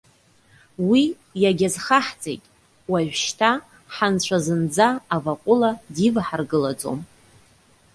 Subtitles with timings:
[0.89, 1.03] Уи
[1.41, 2.43] иагьазхаҳҵеит.
[2.91, 3.51] Уажәшьҭа
[3.95, 6.99] ҳанцәа зынӡа аваҟәыла диваҳаргылаӡом.